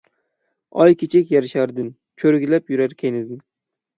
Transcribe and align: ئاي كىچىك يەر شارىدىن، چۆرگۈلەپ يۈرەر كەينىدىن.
ئاي 0.77 0.95
كىچىك 1.01 1.33
يەر 1.33 1.47
شارىدىن، 1.51 1.91
چۆرگۈلەپ 2.23 2.73
يۈرەر 2.75 2.95
كەينىدىن. 3.03 3.45